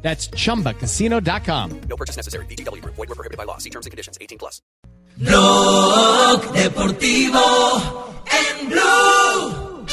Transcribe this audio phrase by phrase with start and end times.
[0.00, 1.80] That's chumbacasino.com.
[1.88, 2.46] No purchase necessary.
[2.46, 2.82] BGW.
[2.84, 3.58] Void were prohibited by law.
[3.58, 4.16] See terms and conditions.
[4.20, 4.62] 18 plus.
[5.16, 7.40] Blog Deportivo
[8.30, 9.84] en Blue.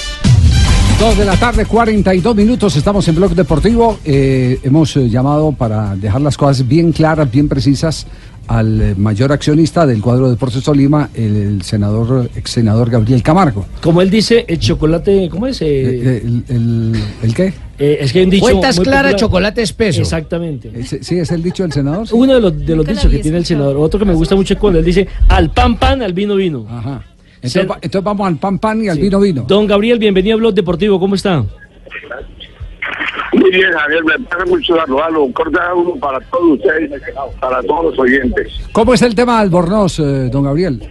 [0.99, 3.99] Dos de la tarde, 42 minutos, estamos en Blog Deportivo.
[4.05, 8.07] Eh, hemos eh, llamado para dejar las cosas bien claras, bien precisas
[8.47, 13.21] al eh, mayor accionista del cuadro de Deportes Tolima, el, el senador, ex senador Gabriel
[13.23, 13.65] Camargo.
[13.81, 15.61] Como él dice, el chocolate, ¿cómo es?
[15.61, 17.53] Eh, Eh, el, el- ¿el qué?
[17.79, 20.01] eh, es que hay un dicho Cuentas claras, chocolate espeso.
[20.01, 20.71] Exactamente.
[20.73, 22.07] Ese- ¿Sí es el dicho del senador?
[22.11, 23.77] Uno de los, de los dichos que tiene el senador.
[23.77, 26.65] Otro que me gusta mucho es cuando él dice, al pan pan, al vino vino.
[26.69, 27.03] Ajá.
[27.35, 29.01] Entonces, Ser- va- entonces vamos al pan pan y al Sí.
[29.03, 29.45] vino vino.
[29.47, 31.45] Don Gabriel, bienvenido a Blog Deportivo, ¿cómo está?
[33.35, 35.23] Muy bien, Javier, me parece mucho saludarlo.
[35.23, 36.89] Un cordial uno para todos ustedes,
[37.41, 38.53] para todos los oyentes.
[38.71, 40.89] ¿Cómo es el tema de Albornoz, eh, don Gabriel?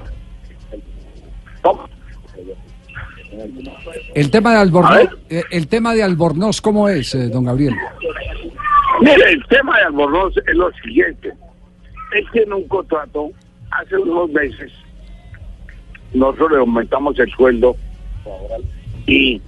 [4.15, 7.75] El tema de Albornoz, eh, el tema de Albornoz, ¿cómo es, eh, don Gabriel?
[9.01, 11.33] Mire, el tema de Albornoz es lo siguiente.
[12.13, 13.31] Él tiene un contrato
[13.71, 14.71] hace unos meses.
[16.13, 17.75] Nosotros le aumentamos el sueldo
[19.07, 19.41] y,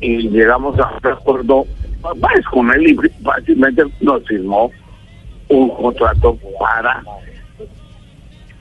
[0.00, 1.66] y llegamos a un acuerdo
[2.20, 4.70] pues, con él y fácilmente nos firmó
[5.48, 7.02] un contrato para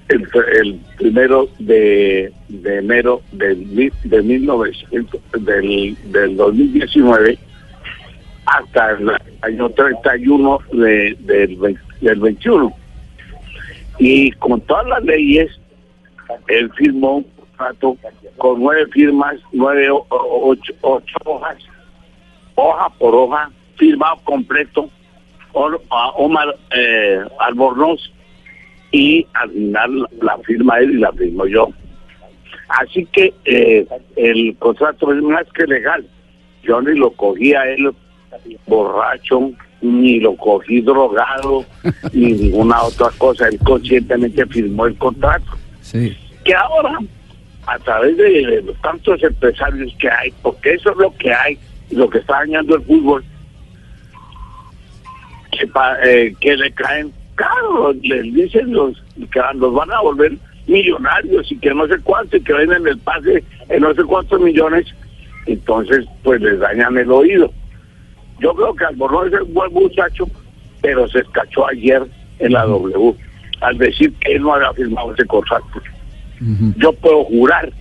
[0.07, 2.31] el, primero de,
[2.63, 7.39] enero del, de 1900, del, del 2019
[8.45, 12.73] hasta el año 31 de, del, del 21.
[13.97, 15.49] Y con todas las leyes,
[16.47, 17.97] él firmó un contrato
[18.37, 21.57] con nueve firmas, nueve, ocho, ocho hojas,
[22.55, 24.89] hoja por hoja, firmado completo,
[25.53, 28.11] Omar eh, Albornoz,
[28.91, 31.69] y al final la- firma él y la firmo yo.
[32.67, 33.85] Así que eh,
[34.15, 36.05] el contrato es más que legal.
[36.63, 37.91] Yo ni lo cogí a él
[38.65, 39.51] borracho,
[39.81, 41.63] ni lo cogí drogado,
[42.13, 43.47] ni ninguna otra cosa.
[43.47, 45.45] Él conscientemente firmó el contrato.
[45.81, 46.17] Sí.
[46.43, 46.97] Que ahora,
[47.67, 51.57] a través de, de tantos empresarios que hay, porque eso es lo que hay,
[51.91, 53.23] lo que está dañando el fútbol,
[55.51, 59.01] que, pa- eh, que le caen caro, les dicen los
[59.31, 60.33] que los van a volver
[60.67, 64.39] millonarios y que no sé cuánto, y que venden el pase en no sé cuántos
[64.41, 64.85] millones,
[65.45, 67.51] entonces pues les dañan el oído.
[68.39, 70.25] Yo creo que Albornoz es un buen muchacho,
[70.81, 72.03] pero se escachó ayer
[72.39, 73.13] en la W
[73.61, 75.65] al decir que él no había firmado ese contrato.
[76.77, 77.71] Yo puedo jurar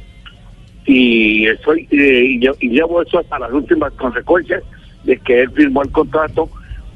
[0.87, 4.63] y estoy eh, y, yo- y llevo eso hasta las últimas consecuencias
[5.05, 6.49] de que él firmó el contrato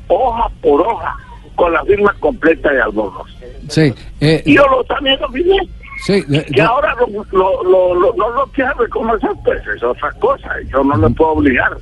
[0.09, 1.15] hoja por hoja
[1.54, 3.28] con la firma completa de Albornoz.
[3.69, 3.93] Sí.
[4.21, 5.59] eh, Y yo lo, también lo firmé.
[6.04, 10.10] sí, eh, Que ahora lo, lo, lo, lo- no lo quiere reconocer, pues es otra
[10.12, 10.50] cosa.
[10.71, 11.77] Yo no le puedo obligar.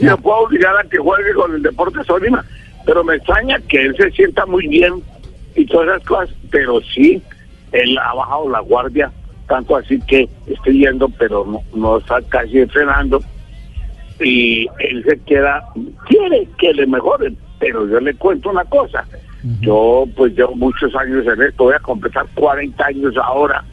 [0.00, 2.44] Yo puedo obligar a que juegue con el Deporte Solima.
[2.86, 4.94] Pero me extraña que él se sienta muy bien
[5.56, 6.30] y todas esas cosas.
[6.50, 7.20] Pero sí,
[7.72, 9.10] él ha bajado la guardia,
[9.48, 13.20] tanto así que estoy yendo, pero no, no está casi entrenando.
[14.20, 15.64] Y él se queda,
[16.06, 17.36] quiere que le mejoren.
[17.58, 19.04] Pero yo le cuento una cosa.
[19.60, 23.64] Yo pues llevo muchos años en esto, voy a completar 40 años ahora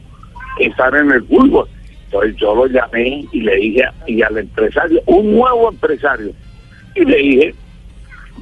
[0.60, 1.68] estar en el fútbol.
[2.06, 6.32] Entonces yo lo llamé y le dije, y al empresario, un nuevo empresario,
[6.96, 7.56] y le dije,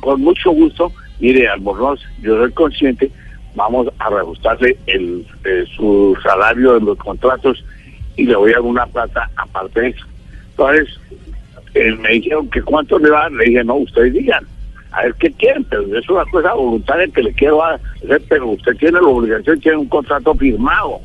[0.01, 3.09] con mucho gusto, mire, Albornoz, yo soy consciente,
[3.55, 7.63] vamos a reajustarle el, eh, su salario de los contratos
[8.15, 10.05] y le voy a dar una plata aparte de eso.
[10.51, 10.99] Entonces,
[11.73, 14.45] él me dijeron que cuánto le van, le dije, no, ustedes digan,
[14.91, 18.75] a ver qué quieren, pero es una cosa voluntaria que le quiero hacer, pero usted
[18.77, 20.99] tiene la obligación, tiene un contrato firmado.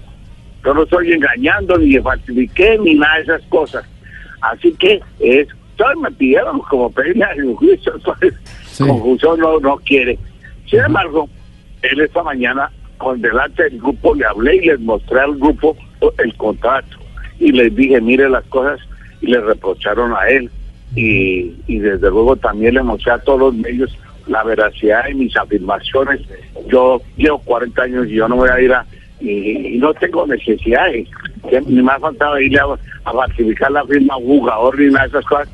[0.65, 3.85] Yo no estoy engañando, ni falsifiqué, ni nada de esas cosas.
[4.43, 8.35] Así que es, todos me pidieron como pedirme a juicio, entonces
[8.67, 8.87] Sí.
[8.87, 10.19] confusión no, no quiere.
[10.67, 11.29] Sin embargo,
[11.83, 15.77] él esta mañana, con delante del grupo, le hablé y les mostré al grupo
[16.19, 16.97] el contrato.
[17.39, 18.81] Y les dije, mire las cosas,
[19.21, 20.51] y le reprocharon a él.
[20.95, 23.97] Y, y desde luego también le mostré a todos los medios
[24.27, 26.21] la veracidad de mis afirmaciones.
[26.69, 28.87] Yo llevo 40 años y yo no voy a ir a...
[29.21, 31.09] Y, no tengo necesidades,
[31.67, 32.67] ni me ha faltado irle a,
[33.05, 35.49] a falsificar la firma jugador ni nada de esas cosas.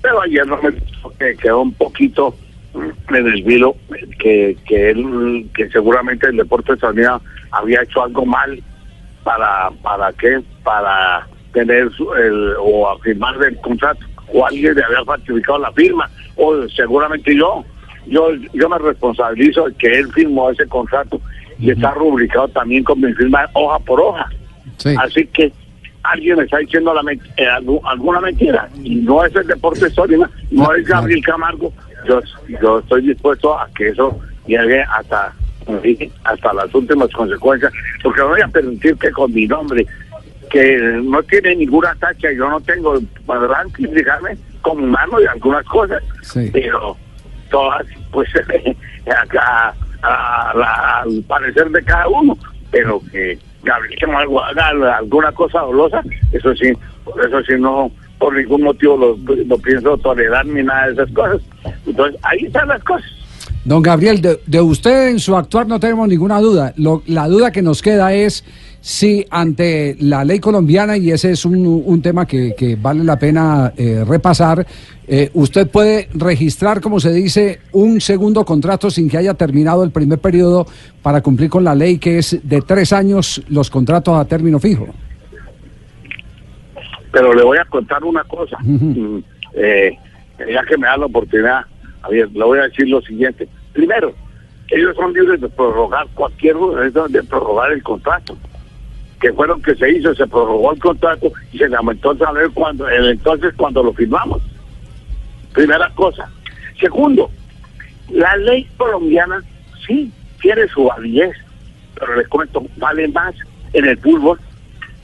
[0.00, 2.34] Pero ayer no me quedó un poquito
[2.74, 3.76] mm, en el vilo
[4.18, 8.62] que, que él, que seguramente el Deportes Unidos había hecho algo mal
[9.24, 11.88] para, para qué, para tener
[12.18, 14.00] el, o afirmar el contrato,
[14.32, 17.64] o alguien le había falsificado la firma, o seguramente yo,
[18.06, 21.20] yo, yo me responsabilizo de que él firmó ese contrato
[21.58, 24.26] y está rubricado también con mi firma hoja por hoja.
[24.78, 24.94] Sí.
[24.98, 25.52] Así que
[26.04, 29.90] alguien me está diciendo la men- eh, algu- alguna mentira y no es el deporte
[29.90, 31.72] Tolima, no es Gabriel Camargo.
[32.06, 32.20] Yo,
[32.60, 35.32] yo estoy dispuesto a que eso llegue hasta
[36.24, 39.86] hasta las últimas consecuencias, porque no voy a permitir que con mi nombre,
[40.50, 46.02] que no tiene ninguna tacha, yo no tengo, podrán criticarme como humano y algunas cosas,
[46.22, 46.50] Sí.
[46.52, 46.96] pero
[47.50, 48.28] todas, pues,
[49.22, 52.36] acá, a al parecer de cada uno,
[52.70, 56.02] pero que Gabriel Camargo haga alguna cosa dolosa,
[56.32, 56.72] eso sí,
[57.22, 61.40] eso sí no, por ningún motivo lo, lo pienso tolerar ni nada de esas cosas.
[61.86, 63.10] Entonces, ahí están las cosas.
[63.64, 66.72] Don Gabriel, de, de usted en su actuar no tenemos ninguna duda.
[66.76, 68.44] Lo- la duda que nos queda es
[68.82, 73.18] si ante la ley colombiana, y ese es un, un tema que, que vale la
[73.18, 74.66] pena eh, repasar,
[75.06, 79.90] eh, usted puede registrar, como se dice, un segundo contrato sin que haya terminado el
[79.90, 80.66] primer periodo
[81.02, 84.86] para cumplir con la ley que es de tres años los contratos a término fijo.
[87.12, 88.56] Pero le voy a contar una cosa.
[88.60, 89.18] Mm,
[89.54, 89.98] eh,
[90.48, 91.64] ya que me da la oportunidad,
[92.02, 93.48] a ver, le voy a decir lo siguiente.
[93.72, 94.14] Primero,
[94.68, 98.36] ellos son libres de prorrogar cualquier de prorrogar el contrato.
[99.20, 102.18] Que fue lo que se hizo, se prorrogó el contrato y se le aumentó el
[102.18, 104.40] salario cuando, el entonces cuando lo firmamos.
[105.52, 106.30] Primera cosa.
[106.78, 107.30] Segundo,
[108.08, 109.42] la ley colombiana
[109.86, 110.10] sí
[110.40, 111.36] tiene su validez,
[111.98, 113.34] pero les cuento, vale más
[113.72, 114.40] en el fútbol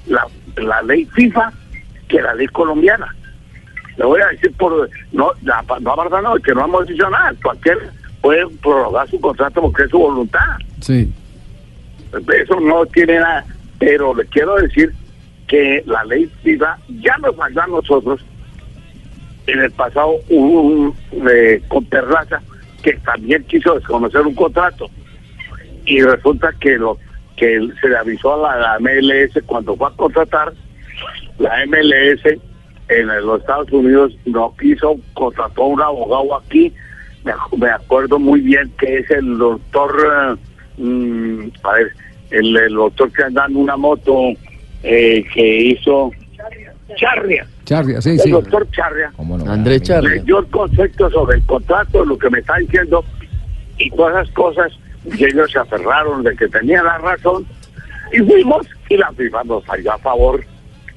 [0.07, 0.27] la,
[0.57, 1.53] la ley FIFA
[2.09, 3.15] que la ley colombiana.
[3.97, 7.33] Le voy a decir por no, la, no aparta no, que no hemos dicho nada.
[7.43, 7.79] Cualquier
[8.21, 10.59] puede prorrogar su contrato porque es su voluntad.
[10.81, 11.13] Sí.
[12.13, 13.45] Eso no tiene nada.
[13.79, 14.93] Pero le quiero decir
[15.47, 18.25] que la ley FIFA ya nos falló a nosotros.
[19.47, 20.95] En el pasado hubo un
[21.31, 22.43] eh, con Terraza
[22.83, 24.91] que también quiso desconocer un contrato.
[25.87, 26.99] Y resulta que lo
[27.37, 30.53] que se le avisó a la, la MLS cuando fue a contratar,
[31.39, 32.41] la MLS
[32.89, 36.73] en los Estados Unidos no quiso, contrató a un abogado aquí,
[37.25, 40.39] me, ac- me acuerdo muy bien que es el doctor,
[40.79, 41.93] eh, mm, a ver,
[42.31, 44.15] el, el doctor que anda en una moto
[44.83, 46.11] eh, que hizo
[46.97, 48.31] Charria, Charria, sí, el sí.
[48.31, 49.11] doctor Charria.
[49.49, 50.11] Andrés Charlia.
[50.23, 53.05] leyó el concepto sobre el contrato, lo que me está diciendo
[53.79, 54.73] y todas esas cosas,
[55.05, 57.45] y ellos se aferraron de que tenía la razón
[58.13, 60.45] y fuimos y la FIFA nos falló a favor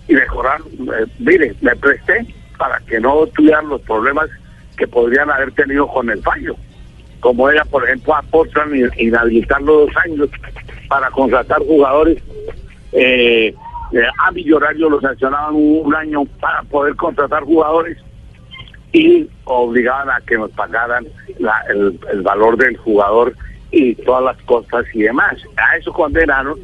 [0.10, 0.60] y mejorar.
[0.62, 2.26] eh, mire, me presté
[2.58, 4.30] para que no tuvieran los problemas
[4.76, 6.56] que podrían haber tenido con el fallo,
[7.20, 10.30] como era, por ejemplo, a Portland inhabilitarlo dos años
[10.90, 12.22] para contratar jugadores.
[12.92, 13.54] Eh,
[13.92, 17.98] eh, a Millonarios los sancionaban un, año para poder contratar jugadores
[18.92, 21.08] y obligaban a que nos pagaran
[21.38, 23.34] la- el, valor del jugador
[23.72, 25.36] y todas las costas y demás.
[25.58, 26.60] A eso condenaron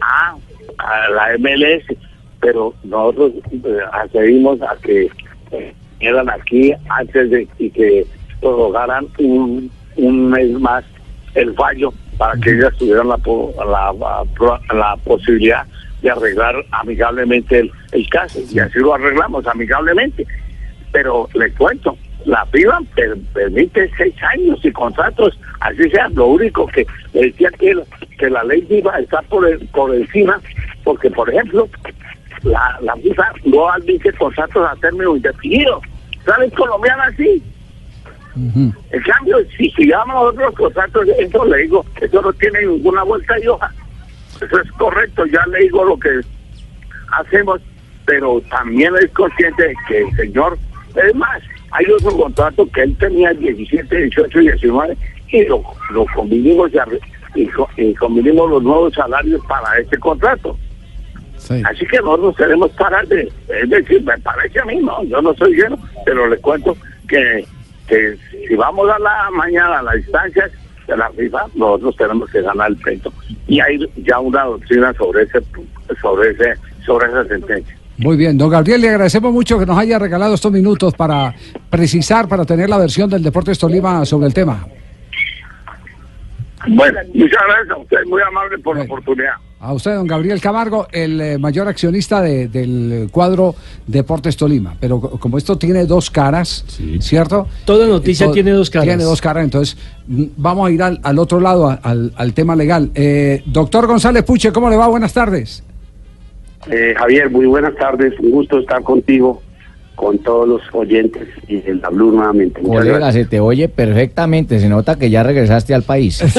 [0.00, 0.34] a
[1.10, 1.84] la MLS,
[2.42, 5.08] pero nosotros eh, accedimos a que
[5.52, 8.04] eh, eran aquí antes de y que
[8.40, 10.84] prorrogaran un, un mes más
[11.34, 13.16] el fallo para que ellas tuvieran la,
[13.64, 15.64] la, la- la posibilidad
[16.02, 18.40] de arreglar amigablemente el, el caso.
[18.52, 20.26] Y así lo arreglamos amigablemente.
[20.90, 22.44] Pero le cuento, la
[22.96, 27.74] per- permite seis años y contratos, así sea, lo único que decía que,
[28.18, 30.38] que la ley FIBA está por, el- por encima,
[30.84, 31.68] porque por ejemplo,
[32.44, 35.80] la, la FIFA no admite contratos a término indefinido,
[36.24, 36.52] ¿sabes?
[36.52, 37.42] Colombiana sí.
[38.34, 38.72] Ujú.
[38.90, 43.48] En cambio, si sigamos otros contratos, eso le digo, eso no tiene ninguna vuelta de
[43.48, 43.70] hoja.
[44.36, 46.20] Eso es correcto, ya le digo lo que
[47.12, 47.60] hacemos,
[48.06, 50.58] pero también es consciente de que el señor,
[50.96, 54.96] es más, hay otro contrato que él tenía 17, 18 y 19
[55.28, 56.70] y lo, lo convinimos
[57.34, 60.56] y, y, y convinimos los nuevos salarios para este contrato.
[61.42, 61.60] Sí.
[61.64, 65.34] Así que nosotros tenemos parar de, es decir, me parece a mí, no, yo no
[65.34, 66.76] soy lleno, pero le cuento
[67.08, 67.44] que,
[67.88, 70.52] que si vamos a la mañana a las instancias
[70.86, 73.12] de la FIFA, nosotros tenemos que ganar el pleito.
[73.48, 75.40] Y hay ya una doctrina sobre ese,
[76.00, 76.54] sobre ese,
[76.86, 77.76] sobre esa sentencia.
[77.98, 81.34] Muy bien, don Gabriel, le agradecemos mucho que nos haya regalado estos minutos para
[81.70, 84.66] precisar, para tener la versión del Deportes Tolima sobre el tema.
[86.68, 89.34] Bueno, muchas gracias a usted, muy amable por la oportunidad.
[89.64, 93.54] A usted, don Gabriel Camargo, el eh, mayor accionista de- del cuadro
[93.86, 94.74] Deportes Tolima.
[94.80, 96.64] Pero co- como esto tiene dos caras,
[96.98, 97.46] ¿cierto?
[97.64, 98.88] Toda noticia Todo- tiene dos caras.
[98.88, 99.76] Tiene dos caras, entonces
[100.08, 102.90] mm, vamos a ir al, al otro lado, al, al tema legal.
[102.96, 104.88] Eh, doctor González Puche, ¿cómo le va?
[104.88, 105.62] Buenas tardes.
[106.68, 108.14] Eh, Javier, muy buenas tardes.
[108.18, 109.42] Un gusto estar contigo,
[109.94, 112.60] con todos los oyentes y en la Blue nuevamente.
[112.60, 113.24] Muchas Colega, gracias.
[113.24, 116.20] se te oye perfectamente, se nota que ya regresaste al país.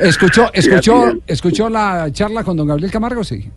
[0.00, 3.24] ¿Escuchó, Sí, escuchó, escuchó la charla con don Gabriel Camargo?
[3.24, 3.48] Sí.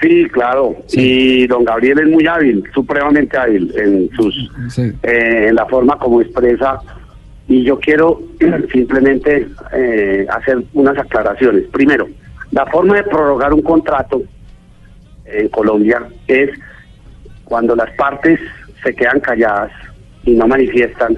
[0.00, 0.76] Sí, claro.
[0.92, 4.92] Y don Gabriel es muy hábil, supremamente hábil en sus Sí.
[5.02, 6.80] eh, en la forma como expresa.
[7.48, 8.20] Y yo quiero
[8.72, 11.64] simplemente eh, hacer unas aclaraciones.
[11.72, 12.06] Primero,
[12.50, 14.22] la forma de prorrogar un contrato
[15.26, 16.50] en Colombia es
[17.44, 18.40] cuando las partes
[18.82, 19.72] se quedan calladas
[20.24, 21.16] y no manifiestan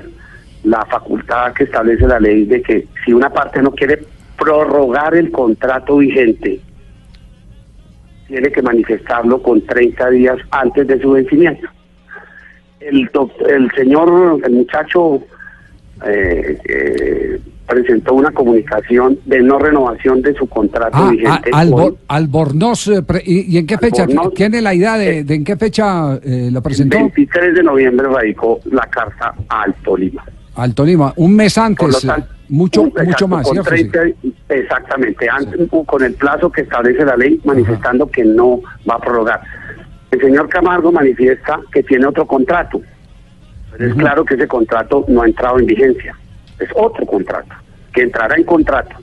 [0.64, 4.00] la facultad que establece la ley de que si una parte no quiere
[4.36, 6.60] prorrogar el contrato vigente,
[8.26, 11.68] tiene que manifestarlo con 30 días antes de su vencimiento.
[12.80, 13.10] El,
[13.48, 15.22] el señor, el muchacho,
[16.06, 21.50] eh, eh, presentó una comunicación de no renovación de su contrato Ah, vigente.
[21.52, 21.96] a- Albor- hoy.
[22.08, 24.04] Albornoz, eh, ¿y, y en qué fecha?
[24.04, 26.96] Albornoz, ¿Tiene la idea de, eh, de en qué fecha eh, lo El presentó?
[26.96, 30.25] 23 de noviembre radicó la carta al Tolima.
[30.56, 33.76] Al Tolima, un mes antes, tanto, mucho, un- exacto, mucho más, con ¿cierto?
[33.76, 33.84] Sí.
[33.88, 38.60] 30 exactamente, antes, con el plazo que establece la ley, manifestando que no
[38.90, 39.40] va a prorrogar.
[40.10, 42.80] El señor Camargo manifiesta que tiene otro contrato.
[43.76, 46.16] Pero es claro que ese contrato no ha entrado en vigencia.
[46.58, 47.54] Es otro contrato,
[47.92, 48.96] que entrará en contrato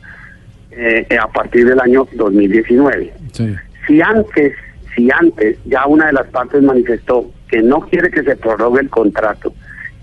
[0.71, 3.13] eh, a partir del año 2019.
[3.31, 3.55] Sí.
[3.87, 4.53] Si antes,
[4.95, 8.89] si antes ya una de las partes manifestó que no quiere que se prorrogue el
[8.89, 9.53] contrato,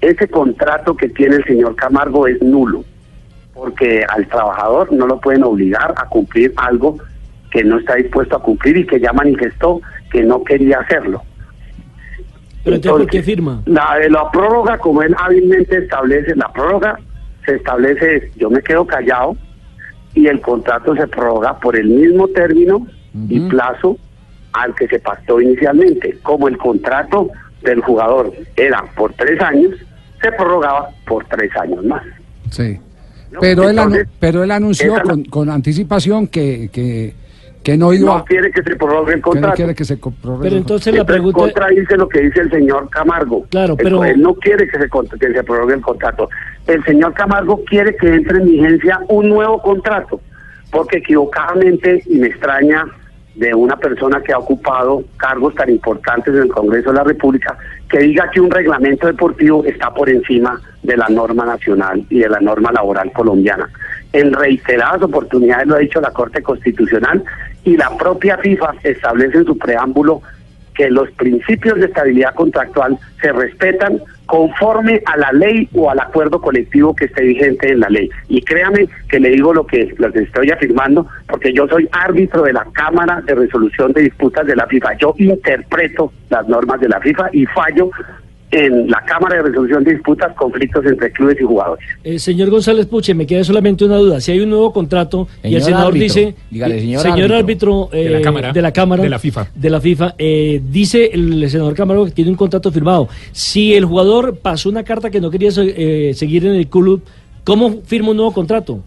[0.00, 2.84] ese contrato que tiene el señor Camargo es nulo,
[3.54, 6.98] porque al trabajador no lo pueden obligar a cumplir algo
[7.50, 9.80] que no está dispuesto a cumplir y que ya manifestó
[10.10, 11.22] que no quería hacerlo.
[12.64, 13.62] Pero entonces, ¿por qué firma?
[13.66, 16.98] La de la prórroga, como él hábilmente establece, la prórroga
[17.44, 19.36] se establece, es, yo me quedo callado
[20.14, 22.86] y el contrato se prorroga por el mismo término
[23.28, 23.98] y plazo
[24.52, 26.18] al que se pactó inicialmente.
[26.22, 27.30] Como el contrato
[27.62, 29.72] del jugador era por tres años,
[30.20, 32.02] se prorrogaba por tres años más.
[32.50, 32.78] Sí.
[33.30, 33.40] ¿no?
[33.40, 37.14] Pero él, Entonces, pero él anunció esa- con, con anticipación que, que,
[37.62, 39.56] que no iba no quiere que se prorrogue el que no contrato.
[39.56, 41.38] quiere que se prorrogue Pero entonces la pregunta...
[41.38, 43.44] contradice lo que dice el señor Camargo.
[43.50, 44.88] Claro, pero- Él, no quiere que se,
[45.18, 46.28] que se prorrogue el contrato.
[46.66, 50.20] El señor Camargo quiere que entre en vigencia un nuevo contrato,
[50.70, 52.84] porque equivocadamente, y me extraña
[53.34, 57.56] de una persona que ha ocupado cargos tan importantes en el Congreso de la República,
[57.88, 62.28] que diga que un reglamento deportivo está por encima de la norma nacional y de
[62.28, 63.68] la norma laboral colombiana.
[64.12, 67.24] En reiteradas oportunidades lo ha dicho la Corte Constitucional
[67.64, 70.22] y la propia FIFA establece en su preámbulo
[70.74, 76.40] que los principios de estabilidad contractual se respetan conforme a la ley o al acuerdo
[76.40, 78.08] colectivo que esté vigente en la ley.
[78.28, 82.42] Y créame que le digo lo que, lo que estoy afirmando, porque yo soy árbitro
[82.42, 84.96] de la Cámara de Resolución de Disputas de la FIFA.
[84.96, 87.90] Yo interpreto las normas de la FIFA y fallo
[88.52, 91.84] en la Cámara de Resolución de Disputas conflictos entre clubes y jugadores.
[92.04, 94.20] Eh, señor González Puche, me queda solamente una duda.
[94.20, 97.88] Si hay un nuevo contrato y el Señor senador árbitro, dice, dígale, eh, señor árbitro,
[97.92, 98.52] eh, De la Cámara.
[98.52, 99.46] de la Cámara, De la FIFA.
[99.54, 103.08] de la FIFA, eh, dice el senador Camargo que tiene un contrato firmado.
[103.32, 107.02] Si el jugador pasó una carta que no quería eh, seguir en el club,
[107.44, 108.80] ¿cómo firma un nuevo contrato?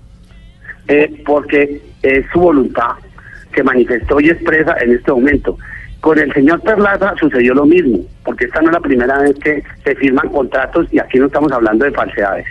[0.87, 2.91] eh, porque es su voluntad
[3.51, 5.57] que manifestó y expresa en este momento.
[6.01, 9.63] Con el señor Perlaza sucedió lo mismo, porque esta no es la primera vez que
[9.83, 12.45] se firman contratos y aquí no estamos hablando de falsedades.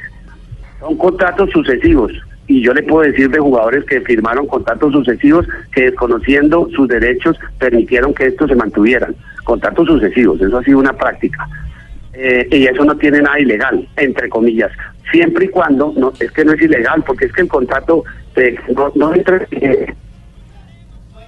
[0.80, 2.12] Son contratos sucesivos
[2.46, 7.38] y yo le puedo decir de jugadores que firmaron contratos sucesivos que desconociendo sus derechos
[7.58, 9.14] permitieron que estos se mantuvieran.
[9.44, 11.48] Contratos sucesivos, eso ha sido una práctica.
[12.12, 14.70] Eh, y eso no tiene nada ilegal, entre comillas,
[15.10, 18.04] siempre y cuando, no es que no es ilegal, porque es que el contrato
[18.36, 18.56] eh,
[18.94, 19.92] no, entra, eh,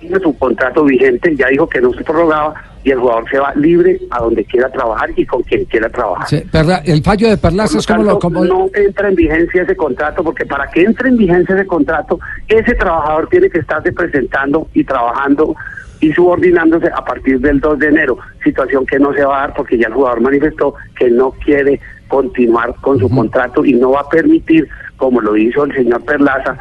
[0.07, 3.53] tiene su contrato vigente, ya dijo que no se prorrogaba y el jugador se va
[3.57, 6.29] libre a donde quiera trabajar y con quien quiera trabajar.
[6.29, 9.63] Sí, Perla- el fallo de Perlaza Por es como lo Como, no entra en vigencia
[9.63, 13.93] ese contrato, porque para que entre en vigencia ese contrato, ese trabajador tiene que estarse
[13.93, 15.57] presentando y trabajando
[16.01, 19.55] y subordinándose a partir del 2 de enero, situación que no se va a dar
[19.57, 24.03] porque ya el jugador manifestó que no quiere continuar con su contrato y no va
[24.03, 26.57] a permitir, como lo hizo el señor Perlaza,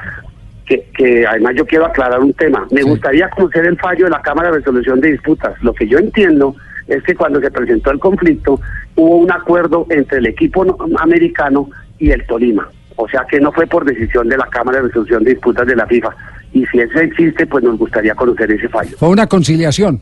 [0.65, 2.65] que, que además yo quiero aclarar un tema.
[2.71, 2.89] Me Sí.
[2.89, 5.53] gustaría conocer el fallo de la Cámara de Resolución de Disputas.
[5.61, 6.55] Lo que yo entiendo
[6.87, 8.59] es que cuando se presentó el conflicto
[8.95, 11.69] hubo un acuerdo entre el equipo no- americano
[11.99, 12.67] y el Tolima.
[12.95, 15.75] O sea que no fue por decisión de la Cámara de Resolución de Disputas de
[15.75, 16.09] la FIFA.
[16.53, 18.95] y si eso existe, pues nos gustaría conocer ese fallo.
[18.97, 19.99] Fue una conciliación.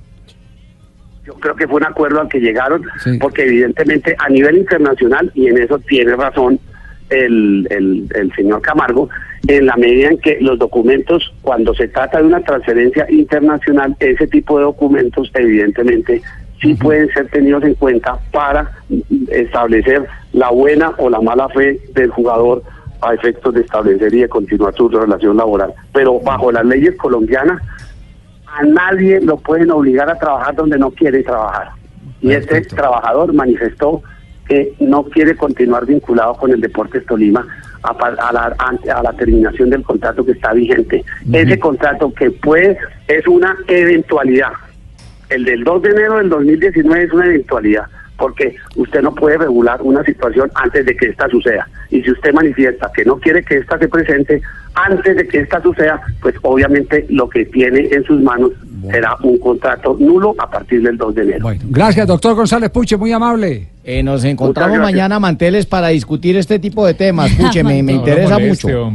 [1.25, 3.17] Yo creo que fue un acuerdo al que llegaron, Sí.
[3.20, 6.60] porque evidentemente a nivel internacional, y en eso tiene razón
[7.10, 9.10] el, el, el señor Camargo,
[9.48, 14.28] en la medida en que los documentos, cuando se trata de una transferencia internacional, ese
[14.28, 16.22] tipo de documentos evidentemente
[16.62, 18.72] sí pueden ser tenidos en cuenta para
[19.30, 22.64] establecer la buena o la mala fe del jugador
[23.02, 25.74] a efectos de establecer y de continuar su relación laboral.
[25.94, 27.62] Pero bajo las leyes colombianas,
[28.48, 31.72] a nadie lo pueden obligar a trabajar donde no quiere trabajar.
[32.22, 34.02] Y este trabajador manifestó
[34.48, 37.46] que no quiere continuar vinculado con el Deportes Tolima
[37.84, 38.56] a, a la,
[38.96, 41.04] a la terminación del contrato que está vigente.
[41.32, 44.52] Ese contrato que puede es una eventualidad.
[45.30, 47.86] El del 2 de enero del 2019 es una eventualidad,
[48.18, 51.68] porque usted no puede regular una situación antes de que esta suceda.
[51.90, 54.42] Y si usted manifiesta que no quiere que esta se presente
[54.76, 58.52] antes de que esta suceda, pues obviamente lo que tiene en sus manos
[58.92, 61.40] será un contrato nulo a partir del 2 de enero.
[61.44, 63.73] Bueno, gracias, doctor González Puche, muy amable.
[63.86, 67.32] Eh, nos encontramos mañana, Manteles, para discutir este tipo de temas.
[67.38, 68.92] Puche, me, me interesa mucho.